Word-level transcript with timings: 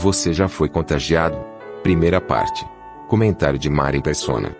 Você 0.00 0.32
já 0.32 0.46
foi 0.46 0.68
contagiado? 0.68 1.36
Primeira 1.82 2.20
parte. 2.20 2.64
Comentário 3.08 3.58
de 3.58 3.68
Mari 3.68 4.00
Persona. 4.00 4.54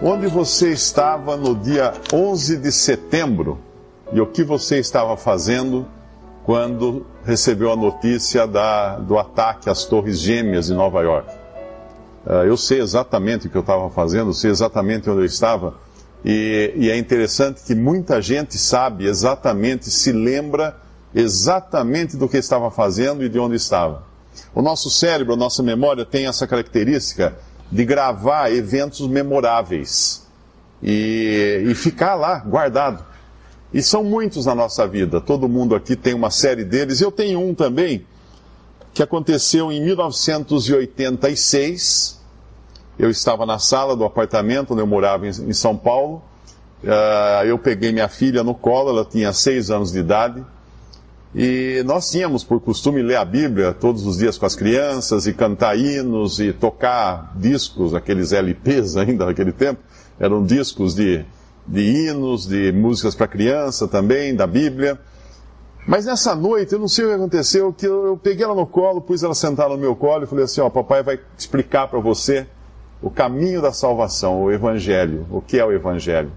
Onde 0.00 0.28
você 0.28 0.70
estava 0.70 1.36
no 1.36 1.56
dia 1.56 1.92
11 2.12 2.58
de 2.58 2.70
setembro 2.70 3.58
e 4.12 4.20
o 4.20 4.26
que 4.26 4.44
você 4.44 4.78
estava 4.78 5.16
fazendo 5.16 5.88
quando 6.44 7.04
recebeu 7.24 7.72
a 7.72 7.76
notícia 7.76 8.46
da, 8.46 8.96
do 8.96 9.18
ataque 9.18 9.68
às 9.68 9.84
Torres 9.84 10.20
Gêmeas 10.20 10.70
em 10.70 10.74
Nova 10.74 11.02
York? 11.02 11.28
Uh, 12.24 12.44
eu 12.46 12.56
sei 12.56 12.80
exatamente 12.80 13.48
o 13.48 13.50
que 13.50 13.56
eu 13.56 13.62
estava 13.62 13.90
fazendo, 13.90 14.32
sei 14.32 14.52
exatamente 14.52 15.10
onde 15.10 15.22
eu 15.22 15.24
estava, 15.24 15.74
e, 16.24 16.72
e 16.76 16.90
é 16.90 16.96
interessante 16.96 17.60
que 17.64 17.74
muita 17.74 18.22
gente 18.22 18.56
sabe 18.56 19.06
exatamente, 19.06 19.90
se 19.90 20.12
lembra 20.12 20.85
exatamente 21.14 22.16
do 22.16 22.28
que 22.28 22.36
estava 22.36 22.70
fazendo 22.70 23.24
e 23.24 23.28
de 23.28 23.38
onde 23.38 23.56
estava. 23.56 24.04
O 24.54 24.62
nosso 24.62 24.90
cérebro, 24.90 25.34
a 25.34 25.36
nossa 25.36 25.62
memória 25.62 26.04
tem 26.04 26.26
essa 26.26 26.46
característica 26.46 27.36
de 27.70 27.84
gravar 27.84 28.50
eventos 28.52 29.06
memoráveis 29.06 30.26
e, 30.82 31.64
e 31.66 31.74
ficar 31.74 32.14
lá 32.14 32.38
guardado. 32.38 33.04
E 33.72 33.82
são 33.82 34.04
muitos 34.04 34.46
na 34.46 34.54
nossa 34.54 34.86
vida, 34.86 35.20
todo 35.20 35.48
mundo 35.48 35.74
aqui 35.74 35.96
tem 35.96 36.14
uma 36.14 36.30
série 36.30 36.62
deles. 36.64 37.00
Eu 37.00 37.10
tenho 37.10 37.40
um 37.40 37.52
também, 37.54 38.06
que 38.94 39.02
aconteceu 39.02 39.72
em 39.72 39.82
1986. 39.82 42.14
Eu 42.98 43.10
estava 43.10 43.44
na 43.44 43.58
sala 43.58 43.94
do 43.94 44.04
apartamento 44.04 44.72
onde 44.72 44.80
eu 44.80 44.86
morava 44.86 45.26
em, 45.26 45.52
São 45.52 45.76
Paulo. 45.76 46.22
Uh, 46.82 47.44
eu 47.44 47.58
peguei 47.58 47.92
minha 47.92 48.08
filha 48.08 48.42
no 48.42 48.54
colo, 48.54 48.88
ela 48.88 49.04
tinha 49.04 49.34
seis 49.34 49.70
anos 49.70 49.92
de 49.92 49.98
idade. 49.98 50.42
E 51.38 51.82
nós 51.84 52.10
tínhamos 52.10 52.42
por 52.42 52.58
costume 52.62 53.02
ler 53.02 53.16
a 53.16 53.24
Bíblia 53.24 53.74
todos 53.74 54.06
os 54.06 54.16
dias 54.16 54.38
com 54.38 54.46
as 54.46 54.56
crianças 54.56 55.26
e 55.26 55.34
cantar 55.34 55.78
hinos 55.78 56.40
e 56.40 56.50
tocar 56.50 57.30
discos, 57.36 57.94
aqueles 57.94 58.32
LPs 58.32 58.96
ainda 58.96 59.26
naquele 59.26 59.52
tempo, 59.52 59.78
eram 60.18 60.42
discos 60.42 60.94
de, 60.94 61.22
de 61.68 61.82
hinos, 61.82 62.46
de 62.46 62.72
músicas 62.72 63.14
para 63.14 63.28
criança 63.28 63.86
também, 63.86 64.34
da 64.34 64.46
Bíblia. 64.46 64.98
Mas 65.86 66.06
nessa 66.06 66.34
noite, 66.34 66.72
eu 66.72 66.78
não 66.78 66.88
sei 66.88 67.04
o 67.04 67.08
que 67.08 67.14
aconteceu, 67.14 67.70
que 67.70 67.86
eu, 67.86 68.06
eu 68.06 68.16
peguei 68.16 68.42
ela 68.42 68.54
no 68.54 68.66
colo, 68.66 69.02
pus 69.02 69.22
ela 69.22 69.34
sentada 69.34 69.68
no 69.68 69.78
meu 69.78 69.94
colo 69.94 70.24
e 70.24 70.26
falei 70.26 70.46
assim, 70.46 70.62
ó, 70.62 70.70
papai 70.70 71.02
vai 71.02 71.20
explicar 71.36 71.86
para 71.88 72.00
você 72.00 72.46
o 73.02 73.10
caminho 73.10 73.60
da 73.60 73.72
salvação, 73.72 74.42
o 74.42 74.50
Evangelho, 74.50 75.26
o 75.30 75.42
que 75.42 75.58
é 75.58 75.64
o 75.66 75.70
Evangelho. 75.70 76.32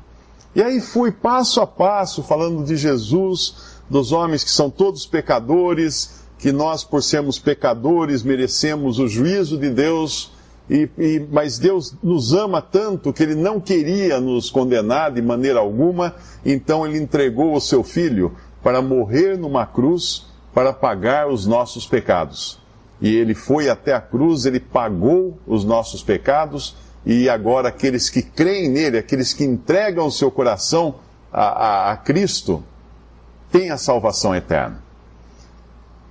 E 0.54 0.62
aí 0.62 0.82
fui 0.82 1.10
passo 1.10 1.62
a 1.62 1.68
passo 1.68 2.22
falando 2.22 2.66
de 2.66 2.76
Jesus, 2.76 3.79
dos 3.90 4.12
homens 4.12 4.44
que 4.44 4.52
são 4.52 4.70
todos 4.70 5.06
pecadores, 5.06 6.24
que 6.38 6.52
nós, 6.52 6.84
por 6.84 7.04
sermos 7.04 7.40
pecadores, 7.40 8.24
merecemos 8.24 9.00
o 9.00 9.08
juízo 9.08 9.58
de 9.58 9.70
Deus, 9.70 10.32
e, 10.70 10.88
e, 10.98 11.28
mas 11.32 11.58
Deus 11.58 11.96
nos 12.04 12.34
ama 12.34 12.62
tanto 12.62 13.12
que 13.12 13.24
Ele 13.24 13.36
não 13.36 13.60
queria 13.60 14.20
nos 14.20 14.50
condenar 14.50 15.12
de 15.12 15.22
maneira 15.22 15.60
alguma, 15.60 16.16
então 16.46 16.86
Ele 16.86 17.00
entregou 17.00 17.56
o 17.56 17.62
seu 17.62 17.84
Filho 17.84 18.36
para 18.62 18.82
morrer 18.82 19.38
numa 19.38 19.66
cruz 19.66 20.28
para 20.54 20.74
pagar 20.74 21.28
os 21.28 21.46
nossos 21.46 21.86
pecados. 21.86 22.60
E 23.02 23.16
ele 23.16 23.34
foi 23.34 23.70
até 23.70 23.94
a 23.94 24.02
cruz, 24.02 24.46
ele 24.46 24.60
pagou 24.60 25.40
os 25.48 25.64
nossos 25.64 26.04
pecados, 26.04 26.76
e 27.06 27.30
agora 27.30 27.70
aqueles 27.70 28.10
que 28.10 28.22
creem 28.22 28.70
nele, 28.70 28.98
aqueles 28.98 29.34
que 29.34 29.44
entregam 29.44 30.06
o 30.06 30.12
seu 30.12 30.30
coração 30.30 30.96
a, 31.32 31.44
a, 31.44 31.92
a 31.92 31.98
Cristo, 31.98 32.64
têm 33.52 33.72
a 33.72 33.78
salvação 33.78 34.36
eterna. 34.36 34.82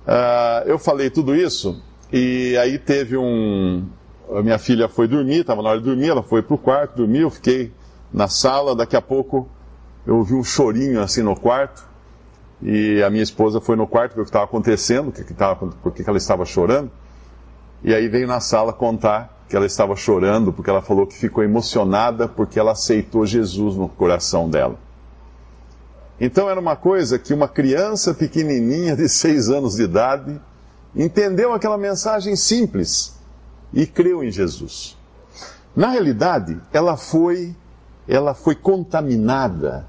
Uh, 0.07 0.67
eu 0.67 0.79
falei 0.79 1.09
tudo 1.09 1.35
isso, 1.35 1.81
e 2.11 2.57
aí 2.57 2.79
teve 2.79 3.17
um. 3.17 3.85
A 4.31 4.41
minha 4.41 4.59
filha 4.59 4.87
foi 4.87 5.07
dormir, 5.07 5.41
estava 5.41 5.61
na 5.61 5.69
hora 5.69 5.79
de 5.79 5.85
dormir, 5.85 6.09
ela 6.09 6.23
foi 6.23 6.41
para 6.41 6.55
o 6.55 6.57
quarto 6.57 6.97
dormir, 6.97 7.21
eu 7.21 7.29
fiquei 7.29 7.71
na 8.13 8.27
sala, 8.27 8.75
daqui 8.75 8.95
a 8.95 9.01
pouco 9.01 9.47
eu 10.05 10.17
ouvi 10.17 10.33
um 10.33 10.43
chorinho 10.43 11.01
assim 11.01 11.21
no 11.21 11.35
quarto. 11.35 11.87
E 12.61 13.01
a 13.03 13.09
minha 13.09 13.23
esposa 13.23 13.61
foi 13.61 13.75
no 13.75 13.87
quarto 13.87 14.15
ver 14.15 14.21
o 14.21 14.23
que 14.25 14.29
estava 14.29 14.45
acontecendo, 14.45 15.11
que 15.11 15.23
que 15.23 15.33
tava, 15.33 15.67
por 15.67 15.93
que 15.93 16.03
ela 16.07 16.17
estava 16.17 16.45
chorando. 16.45 16.91
E 17.83 17.93
aí 17.93 18.07
veio 18.07 18.27
na 18.27 18.39
sala 18.39 18.73
contar 18.73 19.43
que 19.47 19.55
ela 19.55 19.65
estava 19.65 19.95
chorando 19.95 20.51
porque 20.51 20.69
ela 20.69 20.81
falou 20.81 21.07
que 21.07 21.15
ficou 21.15 21.43
emocionada 21.43 22.27
porque 22.27 22.59
ela 22.59 22.73
aceitou 22.73 23.25
Jesus 23.25 23.75
no 23.75 23.87
coração 23.87 24.49
dela. 24.49 24.77
Então 26.19 26.49
era 26.49 26.59
uma 26.59 26.75
coisa 26.75 27.17
que 27.17 27.33
uma 27.33 27.47
criança 27.47 28.13
pequenininha 28.13 28.95
de 28.95 29.07
seis 29.07 29.49
anos 29.49 29.75
de 29.75 29.83
idade 29.83 30.39
entendeu 30.95 31.53
aquela 31.53 31.77
mensagem 31.77 32.35
simples 32.35 33.17
e 33.73 33.85
creu 33.85 34.23
em 34.23 34.31
Jesus. 34.31 34.97
Na 35.75 35.91
realidade, 35.91 36.59
ela 36.73 36.97
foi, 36.97 37.55
ela 38.07 38.33
foi 38.33 38.55
contaminada 38.55 39.87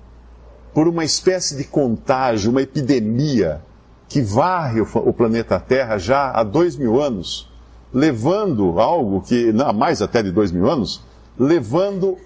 por 0.73 0.87
uma 0.87 1.05
espécie 1.05 1.57
de 1.57 1.65
contágio, 1.65 2.51
uma 2.51 2.63
epidemia 2.63 3.63
que 4.09 4.21
varre 4.21 4.81
o, 4.81 5.13
planeta 5.13 5.59
Terra 5.59 5.99
já 5.99 6.31
há 6.31 6.43
dois 6.43 6.77
mil 6.77 7.01
anos, 7.01 7.51
levando 7.93 8.81
algo 8.81 9.21
que, 9.21 9.53
não, 9.53 9.73
mais 9.73 10.03
até 10.03 10.23
de 10.23 10.31
dois 10.31 10.53
mil 10.53 10.71
anos, 10.71 11.03
levando 11.39 12.17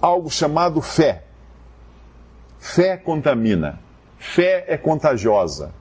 algo 0.00 0.30
chamado 0.30 0.80
fé. 0.80 1.24
Fé 2.58 2.96
contamina. 2.96 3.78
Fé 4.18 4.64
é 4.66 4.76
contagiosa. 4.76 5.72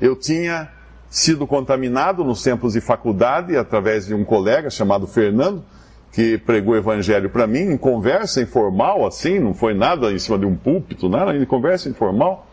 Eu 0.00 0.16
tinha 0.16 0.70
sido 1.08 1.46
contaminado 1.46 2.24
nos 2.24 2.42
tempos 2.42 2.72
de 2.72 2.80
faculdade 2.80 3.56
através 3.56 4.06
de 4.06 4.14
um 4.14 4.24
colega 4.24 4.68
chamado 4.68 5.06
Fernando, 5.06 5.64
que 6.10 6.38
pregou 6.38 6.74
o 6.74 6.76
evangelho 6.76 7.28
para 7.28 7.46
mim, 7.46 7.60
em 7.60 7.76
conversa 7.76 8.40
informal, 8.40 9.06
assim, 9.06 9.38
não 9.38 9.52
foi 9.52 9.74
nada 9.74 10.12
em 10.12 10.18
cima 10.18 10.38
de 10.38 10.46
um 10.46 10.56
púlpito, 10.56 11.08
nada, 11.08 11.36
em 11.36 11.44
conversa 11.44 11.88
informal. 11.88 12.46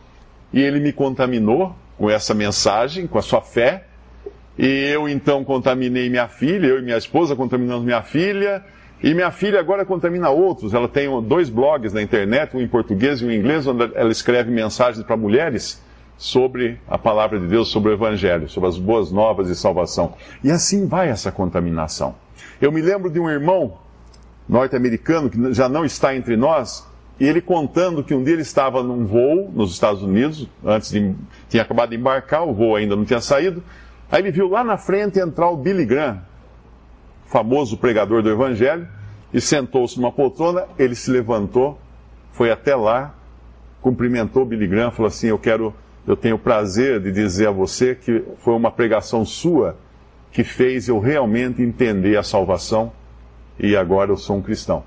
E 0.53 0.59
ele 0.61 0.79
me 0.79 0.91
contaminou 0.91 1.75
com 1.97 2.09
essa 2.09 2.33
mensagem, 2.33 3.07
com 3.07 3.17
a 3.17 3.21
sua 3.21 3.41
fé. 3.41 3.85
E 4.57 4.65
eu 4.65 5.07
então 5.07 5.43
contaminei 5.43 6.09
minha 6.09 6.27
filha, 6.27 6.67
eu 6.67 6.79
e 6.79 6.81
minha 6.81 6.97
esposa 6.97 7.35
contaminamos 7.35 7.85
minha 7.85 8.01
filha. 8.01 8.63
E 9.03 9.13
minha 9.13 9.31
filha 9.31 9.59
agora 9.59 9.83
contamina 9.85 10.29
outros. 10.29 10.73
Ela 10.73 10.87
tem 10.87 11.09
dois 11.23 11.49
blogs 11.49 11.93
na 11.93 12.01
internet, 12.01 12.55
um 12.55 12.61
em 12.61 12.67
português 12.67 13.21
e 13.21 13.25
um 13.25 13.31
em 13.31 13.37
inglês, 13.37 13.65
onde 13.65 13.91
ela 13.95 14.11
escreve 14.11 14.51
mensagens 14.51 15.03
para 15.03 15.17
mulheres 15.17 15.81
sobre 16.17 16.79
a 16.87 16.99
palavra 16.99 17.39
de 17.39 17.47
Deus, 17.47 17.69
sobre 17.69 17.89
o 17.89 17.93
Evangelho, 17.93 18.47
sobre 18.47 18.69
as 18.69 18.77
boas 18.77 19.11
novas 19.11 19.47
de 19.47 19.55
salvação. 19.55 20.13
E 20.43 20.51
assim 20.51 20.85
vai 20.85 21.09
essa 21.09 21.31
contaminação. 21.31 22.13
Eu 22.61 22.71
me 22.71 22.79
lembro 22.79 23.09
de 23.09 23.19
um 23.19 23.27
irmão 23.27 23.79
norte-americano 24.47 25.31
que 25.31 25.53
já 25.53 25.67
não 25.67 25.83
está 25.83 26.15
entre 26.15 26.37
nós, 26.37 26.87
e 27.19 27.25
ele 27.25 27.41
contando 27.41 28.03
que 28.03 28.13
um 28.13 28.23
dia 28.23 28.33
ele 28.33 28.43
estava 28.43 28.83
num 28.83 29.05
voo 29.05 29.51
nos 29.53 29.71
Estados 29.71 30.03
Unidos, 30.03 30.47
antes 30.63 30.91
de. 30.91 31.15
tinha 31.49 31.63
acabado 31.63 31.89
de 31.89 31.95
embarcar, 31.95 32.47
o 32.47 32.53
voo 32.53 32.75
ainda 32.75 32.95
não 32.95 33.05
tinha 33.05 33.21
saído. 33.21 33.63
Aí 34.11 34.21
ele 34.21 34.31
viu 34.31 34.47
lá 34.47 34.63
na 34.63 34.77
frente 34.77 35.19
entrar 35.19 35.49
o 35.49 35.57
Billy 35.57 35.85
Graham, 35.85 36.21
famoso 37.31 37.77
pregador 37.77 38.21
do 38.21 38.29
Evangelho, 38.29 38.87
e 39.33 39.39
sentou-se 39.39 39.97
numa 39.97 40.11
poltrona. 40.11 40.65
Ele 40.77 40.93
se 40.93 41.09
levantou, 41.09 41.79
foi 42.33 42.51
até 42.51 42.75
lá, 42.75 43.15
cumprimentou 43.81 44.45
Billy 44.45 44.67
Graham, 44.67 44.91
falou 44.91 45.07
assim: 45.07 45.27
Eu 45.27 45.39
quero, 45.39 45.73
eu 46.05 46.15
tenho 46.15 46.35
o 46.35 46.39
prazer 46.39 46.99
de 46.99 47.11
dizer 47.11 47.47
a 47.47 47.51
você 47.51 47.95
que 47.95 48.23
foi 48.39 48.53
uma 48.53 48.69
pregação 48.69 49.23
sua 49.23 49.77
que 50.31 50.43
fez 50.43 50.87
eu 50.87 50.99
realmente 50.99 51.61
entender 51.61 52.17
a 52.17 52.23
salvação 52.23 52.91
e 53.59 53.75
agora 53.75 54.11
eu 54.11 54.17
sou 54.17 54.37
um 54.37 54.41
cristão, 54.41 54.83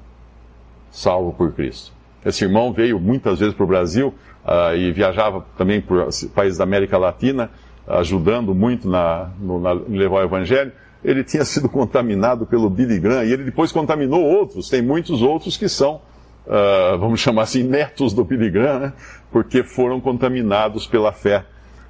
salvo 0.91 1.33
por 1.33 1.53
Cristo. 1.53 1.93
Esse 2.25 2.45
irmão 2.45 2.73
veio 2.73 2.99
muitas 2.99 3.41
vezes 3.41 3.55
para 3.55 3.65
o 3.65 3.67
Brasil 3.67 4.15
uh, 4.45 4.75
e 4.75 4.91
viajava 4.91 5.45
também 5.59 5.83
por 5.83 6.09
países 6.35 6.57
da 6.57 6.65
América 6.65 6.97
Latina, 6.97 7.51
ajudando 7.87 8.55
muito 8.55 8.89
na, 8.89 9.31
no, 9.39 9.61
na, 9.61 9.73
levar 9.73 10.21
o 10.21 10.23
Evangelho. 10.23 10.73
Ele 11.05 11.23
tinha 11.23 11.45
sido 11.45 11.69
contaminado 11.69 12.47
pelo 12.47 12.71
Billy 12.71 12.99
Graham 12.99 13.25
e 13.25 13.33
ele 13.33 13.45
depois 13.45 13.71
contaminou 13.71 14.23
outros. 14.23 14.69
Tem 14.69 14.81
muitos 14.81 15.21
outros 15.23 15.57
que 15.57 15.69
são 15.69 16.01
uh, 16.47 16.99
vamos 16.99 17.21
chamar 17.21 17.43
assim, 17.43 17.63
netos 17.63 18.13
do 18.13 18.25
Billy 18.25 18.51
Graham, 18.51 18.79
né? 18.79 18.93
porque 19.31 19.63
foram 19.63 20.01
contaminados 20.01 20.87
pela 20.87 21.13
fé 21.13 21.45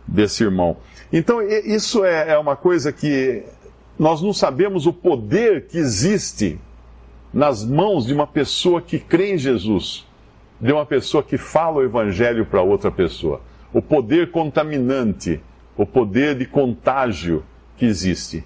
desse 0.06 0.42
irmão. 0.42 0.76
Então, 1.12 1.40
isso 1.42 2.04
é, 2.04 2.32
é 2.32 2.38
uma 2.38 2.56
coisa 2.56 2.92
que 2.92 3.42
nós 3.98 4.20
não 4.20 4.32
sabemos 4.32 4.86
o 4.86 4.92
poder 4.92 5.66
que 5.66 5.78
existe 5.78 6.58
nas 7.32 7.64
mãos 7.64 8.06
de 8.06 8.14
uma 8.14 8.26
pessoa 8.26 8.80
que 8.80 8.98
crê 8.98 9.34
em 9.34 9.38
Jesus, 9.38 10.06
de 10.60 10.72
uma 10.72 10.86
pessoa 10.86 11.22
que 11.22 11.36
fala 11.36 11.78
o 11.78 11.84
evangelho 11.84 12.46
para 12.46 12.62
outra 12.62 12.90
pessoa. 12.90 13.40
O 13.72 13.82
poder 13.82 14.30
contaminante, 14.30 15.40
o 15.76 15.84
poder 15.84 16.36
de 16.36 16.46
contágio 16.46 17.44
que 17.76 17.84
existe. 17.84 18.44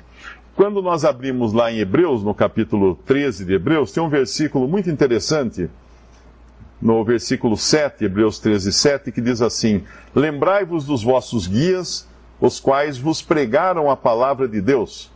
Quando 0.59 0.83
nós 0.83 1.05
abrimos 1.05 1.53
lá 1.53 1.71
em 1.71 1.79
Hebreus, 1.79 2.25
no 2.25 2.35
capítulo 2.35 2.97
13 3.07 3.45
de 3.45 3.55
Hebreus, 3.55 3.93
tem 3.93 4.03
um 4.03 4.09
versículo 4.09 4.67
muito 4.67 4.91
interessante, 4.91 5.71
no 6.83 7.05
versículo 7.05 7.57
7, 7.57 8.05
Hebreus 8.05 8.41
13, 8.41 8.73
7, 8.73 9.13
que 9.13 9.21
diz 9.21 9.41
assim: 9.41 9.85
Lembrai-vos 10.13 10.85
dos 10.85 11.01
vossos 11.01 11.47
guias, 11.47 12.09
os 12.41 12.59
quais 12.59 12.99
vos 12.99 13.23
pregaram 13.23 13.89
a 13.89 13.97
palavra 13.97 14.49
de 14.49 14.61
Deus 14.61 15.13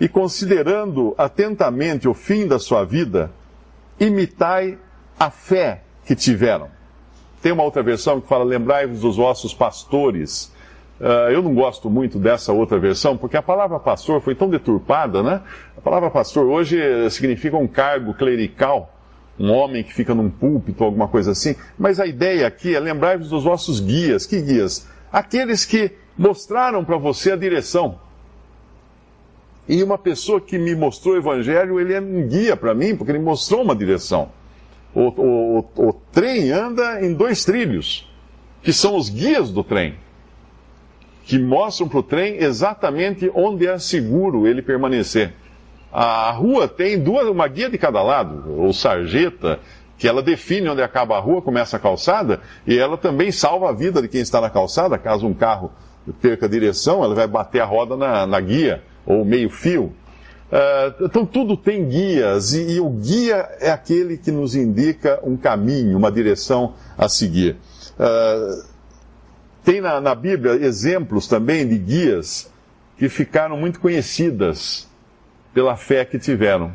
e 0.00 0.08
considerando 0.08 1.14
atentamente 1.16 2.08
o 2.08 2.12
fim 2.12 2.48
da 2.48 2.58
sua 2.58 2.84
vida, 2.84 3.30
imitai 4.00 4.76
a 5.16 5.30
fé 5.30 5.84
que 6.04 6.16
tiveram. 6.16 6.68
Tem 7.40 7.52
uma 7.52 7.62
outra 7.62 7.80
versão 7.80 8.20
que 8.20 8.26
fala: 8.26 8.42
lembrai-vos 8.42 9.02
dos 9.02 9.16
vossos 9.18 9.54
pastores. 9.54 10.52
Uh, 11.00 11.30
eu 11.30 11.42
não 11.42 11.54
gosto 11.54 11.88
muito 11.88 12.18
dessa 12.18 12.52
outra 12.52 12.78
versão, 12.78 13.16
porque 13.16 13.36
a 13.36 13.42
palavra 13.42 13.80
pastor 13.80 14.20
foi 14.20 14.34
tão 14.34 14.50
deturpada, 14.50 15.22
né? 15.22 15.40
A 15.76 15.80
palavra 15.80 16.10
pastor 16.10 16.44
hoje 16.44 16.78
significa 17.10 17.56
um 17.56 17.66
cargo 17.66 18.12
clerical, 18.12 18.94
um 19.38 19.50
homem 19.50 19.82
que 19.82 19.94
fica 19.94 20.14
num 20.14 20.28
púlpito, 20.28 20.84
alguma 20.84 21.08
coisa 21.08 21.30
assim. 21.30 21.56
Mas 21.78 21.98
a 21.98 22.06
ideia 22.06 22.46
aqui 22.46 22.74
é 22.74 22.80
lembrai-vos 22.80 23.30
dos 23.30 23.44
vossos 23.44 23.80
guias. 23.80 24.26
Que 24.26 24.42
guias? 24.42 24.86
Aqueles 25.10 25.64
que 25.64 25.90
mostraram 26.18 26.84
para 26.84 26.98
você 26.98 27.32
a 27.32 27.36
direção 27.36 27.98
e 29.70 29.84
uma 29.84 29.96
pessoa 29.96 30.40
que 30.40 30.58
me 30.58 30.74
mostrou 30.74 31.14
o 31.14 31.18
Evangelho, 31.18 31.78
ele 31.78 31.94
é 31.94 32.00
um 32.00 32.26
guia 32.26 32.56
para 32.56 32.74
mim, 32.74 32.96
porque 32.96 33.12
ele 33.12 33.20
mostrou 33.20 33.62
uma 33.62 33.76
direção. 33.76 34.30
O, 34.92 35.02
o, 35.02 35.58
o, 35.60 35.88
o 35.88 35.92
trem 36.10 36.50
anda 36.50 37.00
em 37.00 37.14
dois 37.14 37.44
trilhos, 37.44 38.10
que 38.62 38.72
são 38.72 38.96
os 38.96 39.08
guias 39.08 39.52
do 39.52 39.62
trem, 39.62 39.94
que 41.30 41.38
mostram 41.38 41.88
para 41.88 42.00
o 42.00 42.02
trem 42.02 42.42
exatamente 42.42 43.30
onde 43.32 43.64
é 43.64 43.78
seguro 43.78 44.48
ele 44.48 44.60
permanecer. 44.60 45.32
A 45.92 46.32
rua 46.32 46.66
tem 46.66 46.98
duas, 46.98 47.28
uma 47.28 47.46
guia 47.46 47.70
de 47.70 47.78
cada 47.78 48.02
lado, 48.02 48.52
ou 48.58 48.72
sarjeta, 48.72 49.60
que 49.96 50.08
ela 50.08 50.24
define 50.24 50.68
onde 50.68 50.82
acaba 50.82 51.16
a 51.16 51.20
rua, 51.20 51.40
começa 51.40 51.76
a 51.76 51.78
calçada, 51.78 52.40
e 52.66 52.76
ela 52.76 52.96
também 52.96 53.30
salva 53.30 53.68
a 53.68 53.72
vida 53.72 54.02
de 54.02 54.08
quem 54.08 54.20
está 54.20 54.40
na 54.40 54.50
calçada, 54.50 54.98
caso 54.98 55.24
um 55.24 55.32
carro 55.32 55.70
perca 56.20 56.46
a 56.46 56.48
direção, 56.48 57.04
ela 57.04 57.14
vai 57.14 57.28
bater 57.28 57.60
a 57.60 57.64
roda 57.64 57.96
na, 57.96 58.26
na 58.26 58.40
guia 58.40 58.82
ou 59.06 59.24
meio-fio. 59.24 59.92
Uh, 60.50 61.04
então, 61.04 61.24
tudo 61.24 61.56
tem 61.56 61.88
guias, 61.88 62.54
e, 62.54 62.72
e, 62.72 62.80
o 62.80 62.90
guia 62.90 63.48
é 63.60 63.70
aquele 63.70 64.18
que 64.18 64.32
nos 64.32 64.56
indica 64.56 65.20
um 65.22 65.36
caminho, 65.36 65.96
uma 65.96 66.10
direção 66.10 66.74
a 66.98 67.08
seguir. 67.08 67.56
Uh, 67.96 68.68
tem 69.64 69.80
na, 69.80 70.00
na, 70.00 70.14
Bíblia 70.14 70.54
exemplos 70.54 71.26
também 71.26 71.66
de 71.68 71.78
guias 71.78 72.50
que 72.96 73.08
ficaram 73.08 73.56
muito 73.56 73.80
conhecidas 73.80 74.88
pela 75.52 75.76
fé 75.76 76.04
que 76.04 76.18
tiveram. 76.18 76.74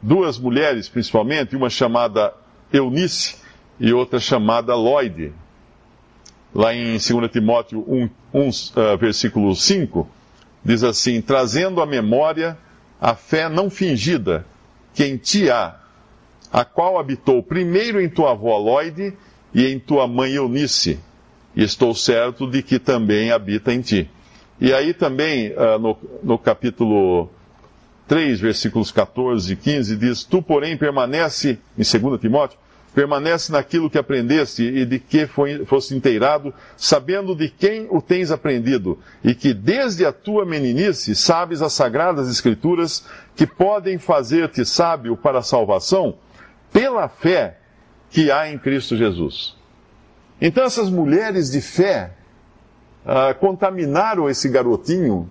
Duas 0.00 0.38
mulheres, 0.38 0.88
principalmente, 0.88 1.56
uma 1.56 1.70
chamada 1.70 2.34
Eunice 2.72 3.36
e 3.78 3.92
outra 3.92 4.18
chamada 4.18 4.74
Lloyd. 4.74 5.32
Lá 6.54 6.74
em 6.74 6.98
2 6.98 7.30
Timóteo 7.30 7.84
1, 7.88 8.08
1 8.34 8.48
uh, 8.48 8.98
versículo 8.98 9.54
5 9.54 10.08
diz 10.64 10.84
assim: 10.84 11.20
trazendo 11.20 11.80
à 11.80 11.86
memória 11.86 12.56
a 13.00 13.14
fé 13.14 13.48
não 13.48 13.68
fingida 13.70 14.46
que 14.94 15.04
em 15.04 15.16
ti 15.16 15.50
há, 15.50 15.76
a 16.52 16.64
qual 16.64 16.98
habitou 16.98 17.42
primeiro 17.42 18.00
em 18.00 18.08
tua 18.08 18.32
avó 18.32 18.58
Lloyd 18.58 19.16
e 19.54 19.66
em 19.66 19.78
tua 19.78 20.06
mãe 20.06 20.34
Eunice, 20.34 21.00
e 21.54 21.62
estou 21.62 21.94
certo 21.94 22.46
de 22.46 22.62
que 22.62 22.78
também 22.78 23.30
habita 23.30 23.72
em 23.72 23.80
ti. 23.80 24.10
E 24.60 24.72
aí 24.72 24.94
também, 24.94 25.52
uh, 25.52 25.78
no, 25.78 25.96
no 26.22 26.38
capítulo 26.38 27.28
3, 28.06 28.40
versículos 28.40 28.90
14 28.90 29.52
e 29.52 29.56
15, 29.56 29.96
diz: 29.96 30.24
Tu, 30.24 30.42
porém, 30.42 30.76
permanece, 30.76 31.58
em 31.76 31.82
2 31.82 32.20
Timóteo, 32.20 32.58
permanece 32.94 33.50
naquilo 33.50 33.88
que 33.88 33.98
aprendeste 33.98 34.62
e 34.62 34.84
de 34.84 34.98
que 34.98 35.26
foi, 35.26 35.64
foste 35.64 35.94
inteirado, 35.94 36.52
sabendo 36.76 37.34
de 37.34 37.48
quem 37.48 37.86
o 37.90 38.00
tens 38.00 38.30
aprendido, 38.30 38.98
e 39.24 39.34
que 39.34 39.54
desde 39.54 40.04
a 40.04 40.12
tua 40.12 40.44
meninice 40.44 41.14
sabes 41.14 41.62
as 41.62 41.72
sagradas 41.72 42.28
escrituras 42.28 43.04
que 43.34 43.46
podem 43.46 43.98
fazer-te 43.98 44.64
sábio 44.64 45.16
para 45.16 45.38
a 45.38 45.42
salvação 45.42 46.16
pela 46.72 47.08
fé 47.08 47.58
que 48.10 48.30
há 48.30 48.50
em 48.50 48.58
Cristo 48.58 48.96
Jesus. 48.96 49.56
Então 50.44 50.64
essas 50.64 50.90
mulheres 50.90 51.52
de 51.52 51.60
fé 51.60 52.14
ah, 53.06 53.32
contaminaram 53.32 54.28
esse 54.28 54.48
garotinho 54.48 55.30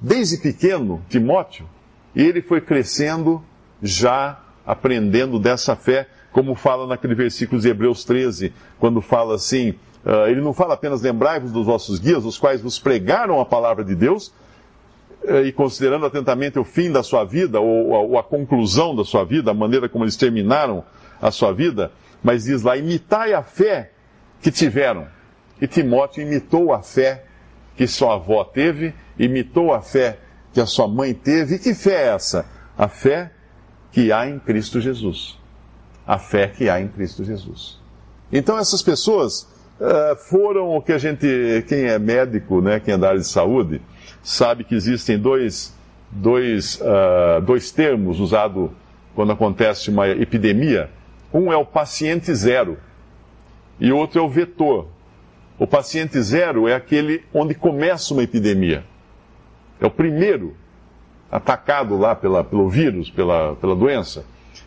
desde 0.00 0.36
pequeno, 0.36 1.02
Timóteo, 1.08 1.68
e 2.14 2.22
ele 2.22 2.40
foi 2.40 2.60
crescendo 2.60 3.42
já 3.82 4.40
aprendendo 4.64 5.40
dessa 5.40 5.74
fé 5.74 6.06
como 6.30 6.54
fala 6.54 6.86
naquele 6.86 7.16
versículo 7.16 7.60
de 7.60 7.68
Hebreus 7.68 8.04
13, 8.04 8.52
quando 8.78 9.00
fala 9.00 9.34
assim, 9.34 9.70
uh, 10.04 10.26
ele 10.28 10.40
não 10.40 10.52
fala 10.52 10.74
apenas 10.74 11.00
lembrai-vos 11.02 11.52
dos 11.52 11.64
vossos 11.66 12.00
guias, 12.00 12.24
os 12.24 12.36
quais 12.36 12.60
vos 12.60 12.76
pregaram 12.76 13.40
a 13.40 13.44
palavra 13.44 13.84
de 13.84 13.94
Deus, 13.94 14.34
uh, 15.22 15.44
e 15.44 15.52
considerando 15.52 16.06
atentamente 16.06 16.58
o 16.58 16.64
fim 16.64 16.90
da 16.90 17.04
sua 17.04 17.24
vida, 17.24 17.60
ou, 17.60 17.90
ou, 17.90 18.18
a 18.18 18.22
conclusão 18.22 18.96
da 18.96 19.04
sua 19.04 19.24
vida, 19.24 19.52
a 19.52 19.54
maneira 19.54 19.88
como 19.88 20.04
eles 20.04 20.16
terminaram 20.16 20.84
a 21.22 21.30
sua 21.30 21.52
vida, 21.52 21.92
mas 22.20 22.44
diz 22.44 22.62
lá, 22.62 22.76
imitai 22.76 23.32
a 23.32 23.42
fé 23.42 23.92
que 24.44 24.52
tiveram. 24.52 25.08
E 25.60 25.66
Timóteo 25.66 26.22
imitou 26.22 26.72
a 26.72 26.80
fé 26.80 27.24
que 27.74 27.88
sua 27.88 28.14
avó 28.14 28.44
teve, 28.44 28.94
imitou 29.18 29.74
a 29.74 29.80
fé 29.80 30.18
que 30.52 30.60
a 30.60 30.66
sua 30.66 30.86
mãe 30.86 31.12
teve. 31.12 31.56
E 31.56 31.58
que 31.58 31.74
fé 31.74 32.04
é 32.04 32.14
essa? 32.14 32.46
A 32.78 32.86
fé 32.86 33.32
que 33.90 34.12
há 34.12 34.28
em 34.28 34.38
Cristo 34.38 34.80
Jesus 34.80 35.42
a 36.06 36.18
fé 36.18 36.48
que 36.48 36.68
há 36.68 36.80
em 36.80 36.88
Cristo 36.88 37.24
Jesus. 37.24 37.80
Então 38.32 38.58
essas 38.58 38.82
pessoas 38.82 39.48
uh, 39.80 40.16
foram 40.28 40.76
o 40.76 40.82
que 40.82 40.92
a 40.92 40.98
gente, 40.98 41.64
quem 41.68 41.84
é 41.84 41.98
médico, 41.98 42.60
né, 42.60 42.80
quem 42.80 42.94
é 42.94 42.98
da 42.98 43.08
área 43.08 43.20
de 43.20 43.26
saúde, 43.26 43.80
sabe 44.22 44.64
que 44.64 44.74
existem 44.74 45.18
dois, 45.18 45.74
dois, 46.10 46.80
uh, 46.80 47.40
dois 47.42 47.70
termos 47.70 48.20
usados 48.20 48.70
quando 49.14 49.32
acontece 49.32 49.90
uma 49.90 50.08
epidemia. 50.08 50.90
Um 51.32 51.52
é 51.52 51.56
o 51.56 51.64
paciente 51.64 52.34
zero 52.34 52.78
e 53.80 53.92
outro 53.92 54.20
é 54.20 54.22
o 54.22 54.28
vetor. 54.28 54.88
O 55.58 55.66
paciente 55.66 56.20
zero 56.20 56.68
é 56.68 56.74
aquele 56.74 57.24
onde 57.32 57.54
começa 57.54 58.12
uma 58.12 58.22
epidemia. 58.22 58.84
É 59.80 59.86
o 59.86 59.90
primeiro 59.90 60.56
atacado 61.30 61.96
lá 61.96 62.14
pela, 62.14 62.44
pelo 62.44 62.68
vírus, 62.68 63.10
pela, 63.10 63.56
pela 63.56 63.74
doença. 63.74 64.24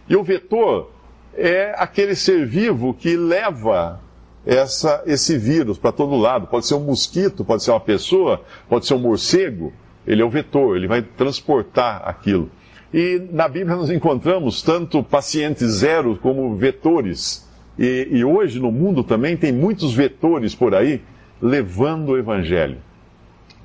E 0.10 0.16
o 0.16 0.24
vetor 0.24 0.92
é 1.34 1.74
aquele 1.78 2.16
ser 2.16 2.46
vivo 2.46 2.94
que 2.94 3.16
leva 3.16 4.02
essa, 4.46 5.04
esse 5.06 5.38
vírus 5.38 5.78
para 5.78 5.92
todo 5.92 6.16
lado. 6.16 6.48
Pode 6.48 6.66
ser 6.68 6.76
um 6.76 6.82
mosquito, 6.82 7.46
pode 7.46 7.64
ser 7.64 7.72
uma 7.72 7.80
pessoa, 7.80 8.42
pode 8.68 8.86
ser 8.86 8.94
um 8.96 9.00
morcego. 9.00 9.74
Ele 10.06 10.22
é 10.22 10.26
o 10.26 10.30
vetor, 10.30 10.78
ele 10.78 10.88
vai 10.88 11.02
transportar 11.02 12.02
aquilo. 12.06 12.50
E 12.94 13.28
na 13.32 13.48
Bíblia 13.48 13.76
nós 13.76 13.90
encontramos 13.90 14.62
tanto 14.62 15.04
pacientes 15.04 15.68
zero 15.80 16.18
como 16.18 16.56
vetores. 16.56 17.47
E, 17.78 18.08
e 18.12 18.26
hoje 18.26 18.60
no 18.60 18.72
mundo 18.72 19.04
também 19.04 19.38
tem 19.38 19.52
muitos 19.52 19.94
vetores 19.94 20.56
por 20.56 20.74
aí 20.74 21.02
levando 21.42 22.10
o 22.10 22.18
Evangelho, 22.18 22.78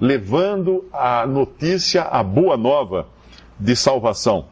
levando 0.01 0.85
a 0.93 1.27
notícia, 1.27 2.03
a 2.03 2.23
boa 2.23 2.57
nova 2.57 3.09
de 3.59 3.75
salvação. 3.75 4.47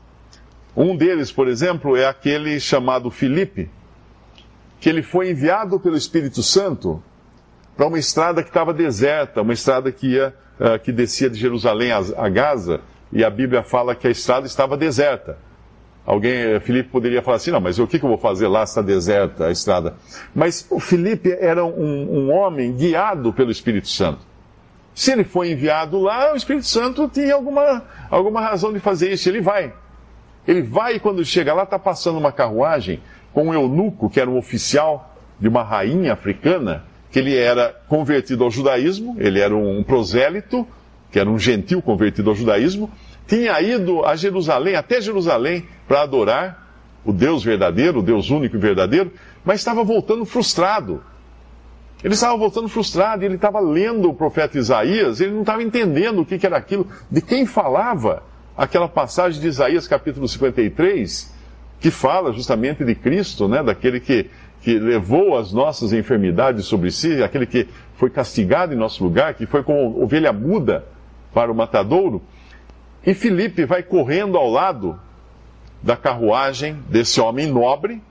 Um 0.76 0.96
deles, 0.96 1.30
por 1.30 1.48
exemplo, 1.48 1.96
é 1.96 2.06
aquele 2.06 2.58
chamado 2.60 3.10
Filipe, 3.10 3.68
que 4.80 4.88
ele 4.88 5.02
foi 5.02 5.30
enviado 5.30 5.78
pelo 5.78 5.96
Espírito 5.96 6.42
Santo 6.42 7.02
para 7.76 7.86
uma 7.86 7.98
estrada 7.98 8.42
que 8.42 8.48
estava 8.48 8.72
deserta, 8.72 9.42
uma 9.42 9.52
estrada 9.52 9.92
que 9.92 10.12
ia, 10.12 10.34
uh, 10.58 10.78
que 10.78 10.92
descia 10.92 11.28
de 11.28 11.38
Jerusalém 11.38 11.90
a 11.92 12.28
Gaza, 12.28 12.80
e 13.12 13.24
a 13.24 13.30
Bíblia 13.30 13.62
fala 13.62 13.94
que 13.94 14.06
a 14.06 14.10
estrada 14.10 14.46
estava 14.46 14.76
deserta. 14.76 15.38
Alguém, 16.04 16.32
eh, 16.32 16.60
Filipe 16.60 16.88
poderia 16.88 17.22
falar 17.22 17.36
assim, 17.36 17.50
não, 17.50 17.60
mas 17.60 17.78
o 17.78 17.86
que, 17.86 17.98
que 17.98 18.04
eu 18.04 18.08
vou 18.08 18.18
fazer 18.18 18.48
lá 18.48 18.64
está 18.64 18.82
deserta 18.82 19.46
a 19.46 19.50
estrada? 19.50 19.94
Mas 20.34 20.66
o 20.70 20.80
Filipe 20.80 21.30
era 21.38 21.64
um, 21.64 22.26
um 22.26 22.32
homem 22.32 22.72
guiado 22.72 23.32
pelo 23.32 23.50
Espírito 23.50 23.88
Santo. 23.88 24.20
Se 24.94 25.12
ele 25.12 25.24
foi 25.24 25.52
enviado 25.52 26.00
lá, 26.00 26.32
o 26.32 26.36
Espírito 26.36 26.66
Santo 26.66 27.08
tinha 27.08 27.34
alguma, 27.34 27.84
alguma 28.10 28.40
razão 28.40 28.72
de 28.72 28.80
fazer 28.80 29.12
isso, 29.12 29.28
ele 29.28 29.40
vai. 29.40 29.72
Ele 30.46 30.62
vai 30.62 30.96
e 30.96 31.00
quando 31.00 31.24
chega 31.24 31.54
lá 31.54 31.62
está 31.62 31.78
passando 31.78 32.18
uma 32.18 32.32
carruagem 32.32 33.00
com 33.32 33.48
um 33.48 33.54
eunuco, 33.54 34.10
que 34.10 34.20
era 34.20 34.28
um 34.28 34.36
oficial 34.36 35.14
de 35.38 35.48
uma 35.48 35.62
rainha 35.62 36.12
africana, 36.12 36.84
que 37.10 37.18
ele 37.18 37.36
era 37.36 37.74
convertido 37.88 38.44
ao 38.44 38.50
judaísmo, 38.50 39.16
ele 39.18 39.40
era 39.40 39.54
um 39.54 39.82
prosélito, 39.82 40.66
que 41.10 41.18
era 41.18 41.28
um 41.28 41.38
gentil 41.38 41.82
convertido 41.82 42.30
ao 42.30 42.36
judaísmo, 42.36 42.90
tinha 43.30 43.60
ido 43.62 44.04
a 44.04 44.16
Jerusalém, 44.16 44.74
até 44.74 45.00
Jerusalém, 45.00 45.64
para 45.86 46.02
adorar 46.02 46.66
o 47.04 47.12
Deus 47.12 47.44
verdadeiro, 47.44 48.00
o 48.00 48.02
Deus 48.02 48.28
único 48.28 48.56
e 48.56 48.58
verdadeiro, 48.58 49.12
mas 49.44 49.60
estava 49.60 49.84
voltando 49.84 50.24
frustrado. 50.24 51.00
Ele 52.02 52.14
estava 52.14 52.36
voltando 52.36 52.68
frustrado, 52.68 53.24
ele 53.24 53.36
estava 53.36 53.60
lendo 53.60 54.10
o 54.10 54.14
profeta 54.14 54.58
Isaías, 54.58 55.20
ele 55.20 55.30
não 55.30 55.42
estava 55.42 55.62
entendendo 55.62 56.22
o 56.22 56.26
que, 56.26 56.38
que 56.38 56.44
era 56.46 56.56
aquilo, 56.56 56.88
de 57.08 57.22
quem 57.22 57.46
falava 57.46 58.24
aquela 58.56 58.88
passagem 58.88 59.40
de 59.40 59.46
Isaías 59.46 59.86
capítulo 59.86 60.26
53, 60.26 61.32
que 61.78 61.90
fala 61.92 62.32
justamente 62.32 62.84
de 62.84 62.96
Cristo, 62.96 63.46
né, 63.46 63.62
daquele 63.62 64.00
que, 64.00 64.28
que 64.60 64.76
levou 64.76 65.38
as 65.38 65.52
nossas 65.52 65.92
enfermidades 65.92 66.66
sobre 66.66 66.90
si, 66.90 67.22
aquele 67.22 67.46
que 67.46 67.68
foi 67.94 68.10
castigado 68.10 68.74
em 68.74 68.76
nosso 68.76 69.04
lugar, 69.04 69.34
que 69.34 69.46
foi 69.46 69.62
como 69.62 70.02
ovelha 70.02 70.32
muda 70.32 70.84
para 71.32 71.52
o 71.52 71.54
matadouro. 71.54 72.20
E 73.04 73.14
Filipe 73.14 73.64
vai 73.64 73.82
correndo 73.82 74.36
ao 74.36 74.50
lado 74.50 74.98
da 75.82 75.96
carruagem 75.96 76.74
desse 76.88 77.20
homem 77.20 77.46
nobre. 77.46 78.02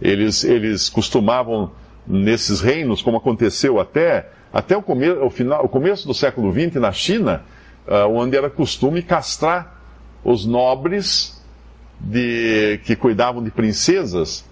Eles, 0.00 0.44
eles 0.44 0.88
costumavam 0.88 1.72
nesses 2.06 2.60
reinos, 2.60 3.02
como 3.02 3.16
aconteceu 3.16 3.80
até, 3.80 4.28
até 4.52 4.76
o, 4.76 4.82
come, 4.82 5.08
o, 5.10 5.30
final, 5.30 5.64
o 5.64 5.68
começo 5.68 6.06
do 6.06 6.14
século 6.14 6.52
XX 6.52 6.76
na 6.76 6.92
China, 6.92 7.42
uh, 7.86 8.08
onde 8.08 8.36
era 8.36 8.48
costume 8.48 9.02
castrar 9.02 9.78
os 10.24 10.46
nobres 10.46 11.42
de, 11.98 12.80
que 12.84 12.96
cuidavam 12.96 13.42
de 13.42 13.50
princesas, 13.50 14.44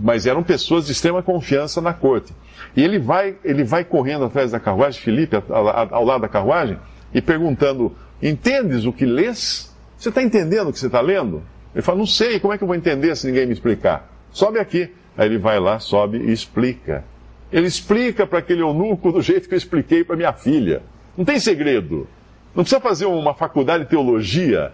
mas 0.00 0.26
eram 0.26 0.42
pessoas 0.42 0.86
de 0.86 0.92
extrema 0.92 1.22
confiança 1.22 1.80
na 1.80 1.92
corte. 1.92 2.32
E 2.76 2.82
ele 2.82 2.98
vai, 2.98 3.36
ele 3.44 3.64
vai 3.64 3.84
correndo 3.84 4.24
atrás 4.24 4.50
da 4.52 4.58
carruagem, 4.58 5.00
Felipe, 5.00 5.36
ao 5.50 6.04
lado 6.04 6.22
da 6.22 6.28
carruagem, 6.28 6.78
e 7.12 7.20
perguntando: 7.20 7.94
Entendes 8.24 8.86
o 8.86 8.92
que 8.92 9.04
lês? 9.04 9.70
Você 9.98 10.08
está 10.08 10.22
entendendo 10.22 10.68
o 10.68 10.72
que 10.72 10.78
você 10.78 10.86
está 10.86 11.02
lendo? 11.02 11.42
Ele 11.74 11.82
fala: 11.82 11.98
Não 11.98 12.06
sei, 12.06 12.40
como 12.40 12.54
é 12.54 12.56
que 12.56 12.64
eu 12.64 12.66
vou 12.66 12.74
entender 12.74 13.14
se 13.14 13.26
ninguém 13.26 13.44
me 13.44 13.52
explicar? 13.52 14.10
Sobe 14.32 14.58
aqui. 14.58 14.90
Aí 15.14 15.26
ele 15.26 15.36
vai 15.36 15.60
lá, 15.60 15.78
sobe 15.78 16.16
e 16.16 16.32
explica. 16.32 17.04
Ele 17.52 17.66
explica 17.66 18.26
para 18.26 18.38
aquele 18.38 18.62
eunuco 18.62 19.12
do 19.12 19.20
jeito 19.20 19.46
que 19.46 19.54
eu 19.54 19.58
expliquei 19.58 20.02
para 20.02 20.16
minha 20.16 20.32
filha. 20.32 20.82
Não 21.16 21.24
tem 21.24 21.38
segredo. 21.38 22.08
Não 22.54 22.64
precisa 22.64 22.80
fazer 22.80 23.04
uma 23.04 23.34
faculdade 23.34 23.84
de 23.84 23.90
teologia 23.90 24.72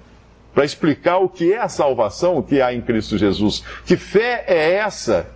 para 0.55 0.65
explicar 0.65 1.19
o 1.19 1.29
que 1.29 1.53
é 1.53 1.59
a 1.59 1.69
salvação, 1.69 2.39
o 2.39 2.43
que 2.45 2.63
há 2.63 2.73
em 2.73 2.81
Cristo 2.81 3.19
Jesus. 3.19 3.65
Que 3.85 3.97
fé 3.97 4.45
é 4.47 4.75
essa 4.75 5.27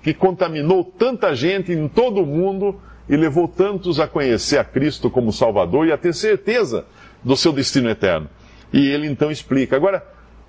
que 0.00 0.14
contaminou 0.14 0.84
tanta 0.84 1.34
gente 1.34 1.72
em 1.72 1.88
todo 1.88 2.22
o 2.22 2.26
mundo 2.26 2.80
e 3.08 3.16
levou 3.16 3.48
tantos 3.48 3.98
a 3.98 4.06
conhecer 4.06 4.58
a 4.58 4.64
Cristo 4.64 5.10
como 5.10 5.32
Salvador 5.32 5.88
e 5.88 5.92
a 5.92 5.98
ter 5.98 6.14
certeza 6.14 6.86
do 7.24 7.36
seu 7.36 7.52
destino 7.52 7.88
eterno. 7.88 8.28
E 8.72 8.90
ele 8.90 9.06
então 9.06 9.30
explica. 9.30 9.76
Agora, 9.76 10.04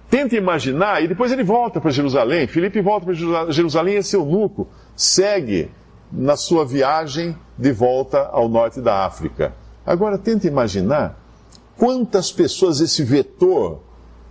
Tenta 0.09 0.35
imaginar, 0.35 1.03
e 1.03 1.07
depois 1.07 1.31
ele 1.31 1.43
volta 1.43 1.81
para 1.81 1.91
Jerusalém. 1.91 2.47
Filipe 2.47 2.79
volta 2.81 3.07
para 3.07 3.51
Jerusalém 3.51 3.95
e 3.95 3.97
esse 3.97 4.15
eunuco 4.15 4.67
segue 4.95 5.71
na 6.11 6.35
sua 6.35 6.65
viagem 6.65 7.35
de 7.57 7.71
volta 7.71 8.29
ao 8.31 8.47
norte 8.47 8.79
da 8.79 9.05
África. 9.05 9.53
Agora, 9.85 10.17
tenta 10.17 10.47
imaginar 10.47 11.19
quantas 11.75 12.31
pessoas 12.31 12.79
esse 12.79 13.03
vetor, 13.03 13.81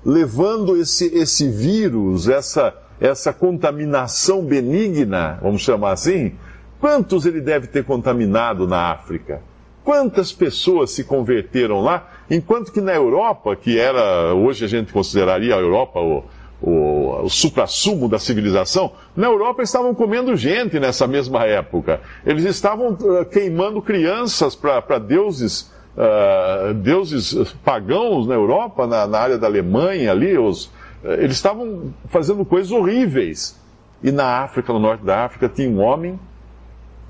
levando 0.05 0.77
esse, 0.77 1.07
esse 1.15 1.49
vírus, 1.49 2.29
essa, 2.29 2.75
essa 3.01 3.33
contaminação 3.33 4.45
benigna, 4.45 5.39
vamos 5.43 5.63
chamar 5.63 5.93
assim, 5.93 6.35
quantos 6.81 7.27
ele 7.27 7.41
deve 7.41 7.67
ter 7.67 7.85
contaminado 7.85 8.67
na 8.67 8.93
África? 8.93 9.43
Quantas 9.83 10.33
pessoas 10.33 10.93
se 10.93 11.05
converteram 11.05 11.83
lá, 11.83 12.09
enquanto 12.31 12.73
que 12.73 12.81
na 12.81 12.95
Europa, 12.95 13.55
que 13.57 13.79
era, 13.79 14.35
hoje 14.35 14.65
a 14.65 14.69
gente 14.69 14.93
consideraria 14.93 15.55
a 15.55 15.59
Europa 15.59 16.01
o, 16.01 16.25
o, 16.61 17.25
o 17.25 17.29
supra-sumo 17.29 18.09
da 18.09 18.19
civilização, 18.19 18.93
na 19.15 19.27
Europa 19.27 19.63
estavam 19.63 19.95
comendo 19.95 20.35
gente 20.35 20.81
nessa 20.81 21.07
mesma 21.07 21.45
época. 21.45 22.01
Eles 22.25 22.45
estavam 22.45 22.93
uh, 22.93 23.25
queimando 23.27 23.83
crianças 23.83 24.55
para 24.55 24.99
deuses, 24.99 25.73
uh, 25.97 26.73
deuses 26.75 27.55
pagãos 27.65 28.27
na 28.27 28.35
Europa, 28.35 28.87
na, 28.87 29.07
na, 29.07 29.19
área 29.19 29.39
da 29.39 29.47
Alemanha 29.47 30.11
ali, 30.11 30.39
os, 30.39 30.67
uh, 30.67 31.13
eles 31.19 31.37
estavam 31.37 31.93
fazendo 32.07 32.45
coisas 32.45 32.73
horríveis. 32.73 33.63
E 34.03 34.11
na 34.11 34.43
África, 34.43 34.73
no 34.73 34.79
norte 34.79 35.05
da 35.05 35.25
África, 35.25 35.49
tinha 35.49 35.69
um 35.69 35.81
homem 35.81 36.19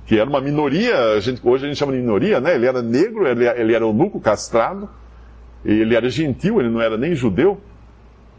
que 0.06 0.18
era 0.18 0.28
uma 0.28 0.40
minoria, 0.40 0.96
a 1.12 1.20
gente, 1.20 1.40
hoje 1.42 1.64
a 1.64 1.68
gente 1.68 1.78
chama 1.78 1.92
de 1.92 1.98
minoria, 1.98 2.40
né? 2.40 2.54
Ele 2.54 2.66
era 2.66 2.82
negro, 2.82 3.26
ele, 3.26 3.48
ele 3.48 3.74
era 3.74 3.84
eunuco, 3.84 4.20
castrado, 4.20 4.88
ele 5.64 5.94
era 5.94 6.08
gentil, 6.10 6.60
ele 6.60 6.68
não 6.68 6.80
era 6.80 6.96
nem 6.96 7.14
judeu, 7.14 7.60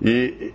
e 0.02 0.54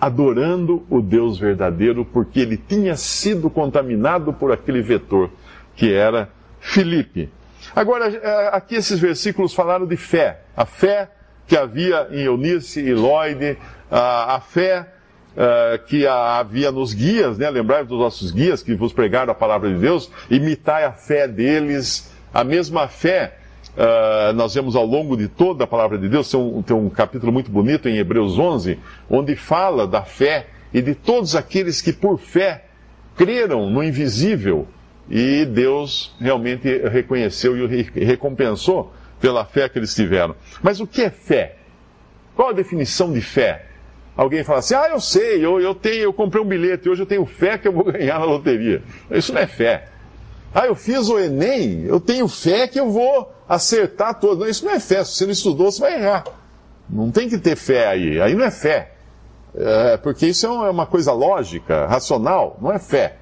adorando 0.00 0.84
o 0.90 1.00
Deus 1.00 1.38
verdadeiro, 1.38 2.04
porque 2.04 2.40
ele 2.40 2.56
tinha 2.56 2.96
sido 2.96 3.48
contaminado 3.48 4.32
por 4.32 4.50
aquele 4.50 4.82
vetor, 4.82 5.30
que 5.76 5.92
era 5.92 6.28
Filipe. 6.60 7.30
Agora, 7.74 8.08
é, 8.08 8.48
aqui 8.52 8.74
esses 8.74 8.98
versículos 8.98 9.54
falaram 9.54 9.86
de 9.86 9.96
fé. 9.96 10.40
A 10.56 10.66
fé 10.66 11.08
que 11.46 11.56
havia 11.56 12.08
em 12.10 12.22
Eunice 12.22 12.80
e 12.80 12.92
Lloyd, 12.92 13.56
a, 13.90 14.40
fé 14.40 14.88
uh, 15.36 15.84
que 15.86 16.06
havia 16.06 16.72
nos 16.72 16.94
guias, 16.94 17.36
né? 17.36 17.50
lembrai 17.50 17.84
dos 17.84 17.98
nossos 17.98 18.30
guias 18.30 18.62
que 18.62 18.74
vos 18.74 18.92
pregaram 18.92 19.32
a 19.32 19.34
palavra 19.34 19.68
de 19.68 19.78
Deus, 19.78 20.10
imitai 20.30 20.84
a 20.84 20.92
fé 20.92 21.28
deles, 21.28 22.10
a 22.32 22.42
mesma 22.42 22.88
fé. 22.88 23.38
Uh, 23.76 24.34
nós 24.34 24.54
vemos 24.54 24.76
ao 24.76 24.84
longo 24.84 25.16
de 25.16 25.28
toda 25.28 25.64
a 25.64 25.66
palavra 25.66 25.96
de 25.96 26.06
Deus, 26.06 26.30
tem 26.30 26.38
um, 26.38 26.60
tem 26.60 26.76
um 26.76 26.90
capítulo 26.90 27.32
muito 27.32 27.50
bonito 27.50 27.88
em 27.88 27.96
Hebreus 27.96 28.38
11, 28.38 28.78
onde 29.08 29.34
fala 29.34 29.86
da 29.86 30.02
fé 30.02 30.48
e 30.74 30.82
de 30.82 30.94
todos 30.94 31.34
aqueles 31.34 31.80
que 31.80 31.92
por 31.92 32.18
fé 32.18 32.66
creram 33.16 33.70
no 33.70 33.82
invisível 33.82 34.66
e 35.08 35.46
Deus 35.46 36.14
realmente 36.20 36.68
reconheceu 36.88 37.56
e 37.56 38.04
recompensou 38.04 38.92
pela 39.20 39.44
fé 39.44 39.68
que 39.68 39.78
eles 39.78 39.94
tiveram. 39.94 40.34
Mas 40.62 40.80
o 40.80 40.86
que 40.86 41.02
é 41.02 41.10
fé? 41.10 41.56
Qual 42.34 42.50
a 42.50 42.52
definição 42.52 43.12
de 43.12 43.20
fé? 43.20 43.66
Alguém 44.16 44.44
fala 44.44 44.58
assim, 44.58 44.74
ah, 44.74 44.88
eu 44.90 45.00
sei, 45.00 45.44
eu, 45.44 45.60
eu, 45.60 45.74
tenho, 45.74 46.02
eu 46.02 46.12
comprei 46.12 46.42
um 46.42 46.46
bilhete, 46.46 46.88
hoje 46.88 47.02
eu 47.02 47.06
tenho 47.06 47.24
fé 47.24 47.56
que 47.56 47.66
eu 47.66 47.72
vou 47.72 47.84
ganhar 47.92 48.18
na 48.18 48.26
loteria. 48.26 48.82
Isso 49.10 49.32
não 49.32 49.40
é 49.40 49.46
fé. 49.46 49.88
Ah, 50.54 50.66
eu 50.66 50.74
fiz 50.74 51.08
o 51.08 51.18
Enem, 51.18 51.84
eu 51.86 51.98
tenho 51.98 52.28
fé 52.28 52.68
que 52.68 52.78
eu 52.78 52.90
vou 52.90 53.32
acertar 53.54 54.18
todo. 54.18 54.40
Não, 54.40 54.48
isso 54.48 54.64
não 54.64 54.72
é 54.72 54.80
fé. 54.80 55.04
Se 55.04 55.16
você 55.16 55.24
não 55.24 55.32
estudou, 55.32 55.70
você 55.70 55.80
vai 55.80 55.94
errar. 55.94 56.24
Não 56.88 57.10
tem 57.10 57.28
que 57.28 57.38
ter 57.38 57.56
fé 57.56 57.86
aí. 57.86 58.20
Aí 58.20 58.34
não 58.34 58.44
é 58.44 58.50
fé. 58.50 58.92
É, 59.54 59.96
porque 59.98 60.26
isso 60.26 60.46
é 60.46 60.70
uma 60.70 60.86
coisa 60.86 61.12
lógica, 61.12 61.86
racional, 61.86 62.56
não 62.60 62.72
é 62.72 62.78
fé. 62.78 63.16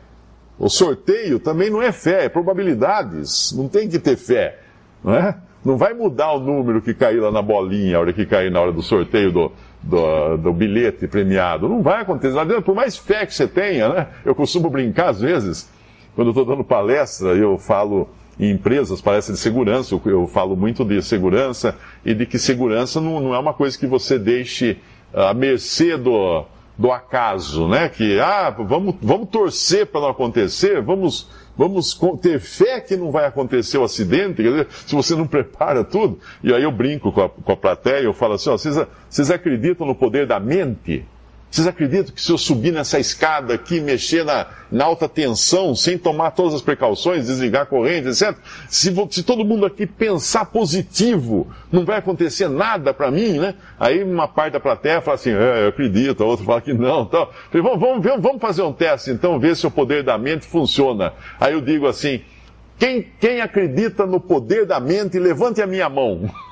O 0.56 0.68
sorteio 0.68 1.40
também 1.40 1.70
não 1.70 1.82
é 1.82 1.90
fé, 1.90 2.26
é 2.26 2.28
probabilidades. 2.28 3.52
Não 3.52 3.68
tem 3.68 3.88
que 3.88 3.98
ter 3.98 4.16
fé. 4.16 4.58
Não 5.02 5.14
é? 5.14 5.36
Não 5.64 5.76
vai 5.76 5.92
mudar 5.92 6.32
o 6.32 6.38
número 6.38 6.80
que 6.80 6.94
caiu 6.94 7.24
lá 7.24 7.32
na 7.32 7.42
bolinha, 7.42 7.96
a 7.96 8.00
hora 8.00 8.12
que 8.12 8.24
cair 8.24 8.50
na 8.50 8.60
hora 8.60 8.72
do 8.72 8.82
sorteio 8.82 9.32
do, 9.32 9.52
do, 9.82 10.36
do, 10.36 10.52
bilhete 10.52 11.06
premiado. 11.08 11.68
Não 11.68 11.82
vai 11.82 12.02
acontecer. 12.02 12.62
Por 12.62 12.74
mais 12.74 12.96
fé 12.96 13.26
que 13.26 13.34
você 13.34 13.48
tenha, 13.48 13.88
né? 13.88 14.06
Eu 14.24 14.34
costumo 14.34 14.70
brincar 14.70 15.10
às 15.10 15.20
vezes, 15.20 15.68
quando 16.14 16.28
eu 16.28 16.30
estou 16.30 16.44
dando 16.44 16.64
palestra, 16.64 17.30
eu 17.30 17.58
falo 17.58 18.08
em 18.40 18.50
empresas, 18.52 19.02
palestra 19.02 19.34
de 19.34 19.40
segurança, 19.40 19.94
eu, 19.94 20.00
eu, 20.06 20.26
falo 20.26 20.56
muito 20.56 20.82
de 20.82 21.02
segurança 21.02 21.76
e 22.04 22.14
de 22.14 22.24
que 22.24 22.38
segurança 22.38 23.00
não, 23.00 23.20
não 23.20 23.34
é 23.34 23.38
uma 23.38 23.52
coisa 23.52 23.78
que 23.78 23.86
você 23.86 24.18
deixe 24.18 24.78
à 25.12 25.34
mercê 25.34 25.98
do, 25.98 26.46
do 26.76 26.90
acaso, 26.90 27.68
né? 27.68 27.90
Que, 27.90 28.18
ah, 28.18 28.48
vamos, 28.48 28.94
vamos 29.02 29.28
torcer 29.28 29.86
para 29.86 30.00
não 30.00 30.08
acontecer, 30.08 30.80
vamos 30.80 31.28
Vamos 31.60 32.00
ter 32.22 32.40
fé 32.40 32.80
que 32.80 32.96
não 32.96 33.10
vai 33.10 33.26
acontecer 33.26 33.76
o 33.76 33.84
acidente, 33.84 34.42
dizer, 34.42 34.66
se 34.70 34.94
você 34.94 35.14
não 35.14 35.26
prepara 35.28 35.84
tudo. 35.84 36.18
E 36.42 36.54
aí 36.54 36.62
eu 36.62 36.72
brinco 36.72 37.12
com 37.12 37.20
a, 37.20 37.28
com 37.28 37.52
a 37.52 37.56
plateia, 37.56 38.04
eu 38.04 38.14
falo 38.14 38.32
assim, 38.32 38.48
ó, 38.48 38.56
vocês, 38.56 38.80
vocês 39.10 39.30
acreditam 39.30 39.86
no 39.86 39.94
poder 39.94 40.26
da 40.26 40.40
mente? 40.40 41.04
Vocês 41.50 41.66
acreditam 41.66 42.14
que 42.14 42.22
se 42.22 42.30
eu 42.30 42.38
subir 42.38 42.72
nessa 42.72 43.00
escada 43.00 43.54
aqui, 43.54 43.80
mexer 43.80 44.24
na, 44.24 44.46
na 44.70 44.84
alta 44.84 45.08
tensão, 45.08 45.74
sem 45.74 45.98
tomar 45.98 46.30
todas 46.30 46.54
as 46.54 46.62
precauções, 46.62 47.26
desligar 47.26 47.62
a 47.62 47.66
corrente, 47.66 48.06
etc., 48.06 48.36
se, 48.68 48.94
se 49.10 49.22
todo 49.24 49.44
mundo 49.44 49.66
aqui 49.66 49.84
pensar 49.84 50.44
positivo, 50.44 51.48
não 51.72 51.84
vai 51.84 51.98
acontecer 51.98 52.48
nada 52.48 52.94
para 52.94 53.10
mim, 53.10 53.38
né? 53.38 53.56
Aí 53.80 54.00
uma 54.04 54.28
parte 54.28 54.52
da 54.52 54.60
plateia 54.60 55.00
fala 55.00 55.16
assim, 55.16 55.30
é, 55.30 55.64
eu 55.64 55.68
acredito, 55.70 56.22
a 56.22 56.26
outra 56.26 56.44
fala 56.44 56.60
que 56.60 56.72
não. 56.72 57.02
Então, 57.02 57.28
vamos, 57.52 57.80
vamos, 57.80 58.22
vamos 58.22 58.40
fazer 58.40 58.62
um 58.62 58.72
teste 58.72 59.10
então, 59.10 59.40
ver 59.40 59.56
se 59.56 59.66
o 59.66 59.70
poder 59.72 60.04
da 60.04 60.16
mente 60.16 60.46
funciona. 60.46 61.12
Aí 61.40 61.52
eu 61.52 61.60
digo 61.60 61.88
assim, 61.88 62.22
quem, 62.78 63.08
quem 63.18 63.40
acredita 63.40 64.06
no 64.06 64.20
poder 64.20 64.66
da 64.66 64.78
mente, 64.78 65.18
levante 65.18 65.60
a 65.60 65.66
minha 65.66 65.88
mão. 65.88 66.30